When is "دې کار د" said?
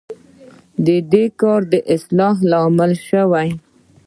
1.11-1.73